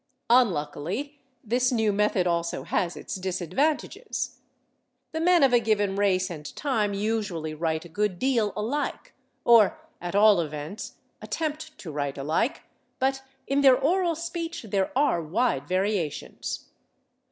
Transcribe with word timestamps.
Unluckily, 0.31 1.21
this 1.43 1.71
new 1.71 1.93
method 1.93 2.25
also 2.25 2.63
has 2.63 2.97
its 2.97 3.13
disadvantages. 3.17 4.39
The 5.11 5.21
men 5.21 5.43
of 5.43 5.53
a 5.53 5.59
given 5.59 5.95
race 5.95 6.31
and 6.31 6.43
time 6.55 6.95
usually 6.95 7.53
write 7.53 7.85
a 7.85 7.87
good 7.87 8.17
deal 8.17 8.51
alike, 8.55 9.13
or, 9.45 9.79
at 10.01 10.15
all 10.15 10.41
events, 10.41 10.95
attempt 11.21 11.77
to 11.77 11.91
write 11.91 12.17
alike, 12.17 12.63
but 12.97 13.21
in 13.45 13.61
their 13.61 13.77
oral 13.77 14.15
speech 14.15 14.63
there 14.63 14.91
are 14.97 15.21
wide 15.21 15.67
variations. 15.67 16.69